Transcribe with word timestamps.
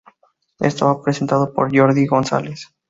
Estaba 0.59 0.99
presentado 1.03 1.53
por 1.53 1.69
Jordi 1.77 2.07
González. 2.07 2.69